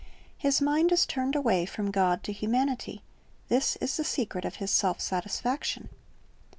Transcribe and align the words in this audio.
His 0.35 0.61
mind 0.63 0.91
is 0.91 1.05
turned 1.05 1.35
away 1.35 1.67
from 1.67 1.91
God 1.91 2.23
to 2.23 2.31
humanity. 2.33 3.03
This 3.49 3.75
is 3.75 3.97
the 3.97 4.03
secret 4.03 4.45
of 4.45 4.55
his 4.55 4.71
self 4.71 4.99
satisfaction. 4.99 5.89